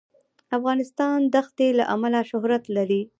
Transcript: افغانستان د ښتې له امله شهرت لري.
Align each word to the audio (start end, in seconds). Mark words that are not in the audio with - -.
افغانستان 0.57 1.17
د 1.33 1.35
ښتې 1.47 1.67
له 1.79 1.83
امله 1.93 2.19
شهرت 2.29 2.63
لري. 2.75 3.01